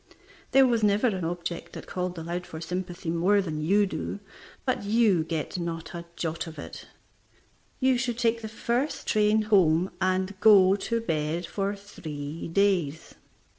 [0.49, 4.19] There was never an object that called aloud for sympathy more than you do,
[4.65, 6.87] but you get not a jot of it.
[7.79, 13.13] You should take the first train home and go to bed for three days.